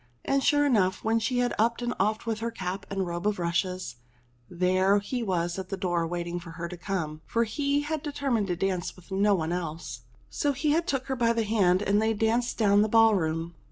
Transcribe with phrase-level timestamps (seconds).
[0.25, 3.37] And sure enough, when she had upped and offed with her cap and robe of
[3.37, 3.97] rushes,
[4.49, 8.47] there he was at the door waiting for her to come; for he had determined
[8.47, 10.01] to dance with no one else.
[10.31, 13.53] So he took her by the hand, and they danced down the ball room.